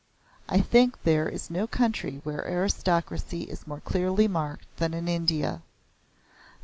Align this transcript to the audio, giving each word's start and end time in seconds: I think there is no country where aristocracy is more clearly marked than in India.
I 0.49 0.61
think 0.61 1.03
there 1.03 1.29
is 1.29 1.51
no 1.51 1.67
country 1.67 2.21
where 2.23 2.41
aristocracy 2.47 3.41
is 3.43 3.67
more 3.67 3.81
clearly 3.81 4.27
marked 4.27 4.65
than 4.77 4.95
in 4.95 5.07
India. 5.07 5.61